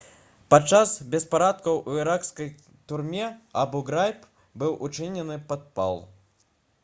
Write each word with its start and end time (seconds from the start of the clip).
падчас 0.51 0.93
беспарадкаў 1.15 1.75
у 1.91 1.97
іракскай 2.03 2.49
турме 2.91 3.27
абу-грайб 3.63 4.25
быў 4.63 4.75
учынены 4.87 5.35
падпал 5.53 6.03